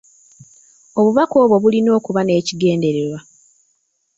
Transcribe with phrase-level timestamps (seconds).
[0.99, 3.19] Obubaka obwo bulina okuba n'ekigendererwa.